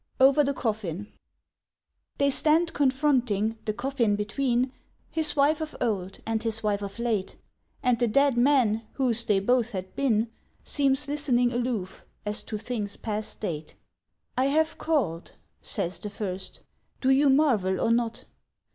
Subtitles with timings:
[0.19, 1.13] XIV OVER THE COFFIN
[2.17, 4.71] THEY stand confronting, the coffin between,
[5.11, 7.35] His wife of old, and his wife of late,
[7.83, 10.31] And the dead man whose they both had been
[10.63, 13.75] Seems listening aloof, as to things past date.
[14.35, 16.61] —"I have called," says the first.
[16.99, 18.25] "Do you marvel or not?"